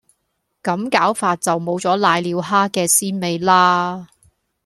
[0.63, 4.07] 咁搞法就冇咗攋尿蝦嘅鮮味喇